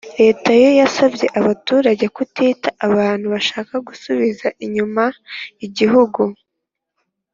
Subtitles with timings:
[0.21, 5.03] leta yo yasabye abaturage kutita kubantu bashaka gusubiza inyuma
[5.65, 6.21] igihugu